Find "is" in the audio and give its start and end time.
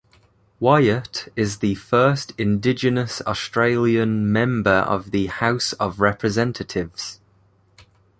1.35-1.59